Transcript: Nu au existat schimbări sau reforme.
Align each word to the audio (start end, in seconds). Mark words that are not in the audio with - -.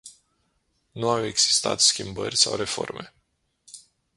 Nu 0.91 1.09
au 1.09 1.25
existat 1.25 1.79
schimbări 1.79 2.37
sau 2.37 2.55
reforme. 2.55 3.13